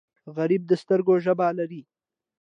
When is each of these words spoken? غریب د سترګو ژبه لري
غریب 0.35 0.61
د 0.67 0.71
سترګو 0.81 1.13
ژبه 1.25 1.47
لري 1.59 1.81